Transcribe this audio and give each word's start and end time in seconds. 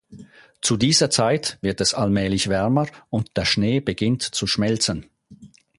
Zu 0.63 0.77
dieser 0.77 1.11
Zeit 1.11 1.59
wird 1.61 1.79
es 1.79 1.93
allmählich 1.93 2.49
wärmer 2.49 2.87
und 3.11 3.37
der 3.37 3.45
Schnee 3.45 3.81
beginnt 3.81 4.23
zu 4.23 4.47
schmelzen. 4.47 5.05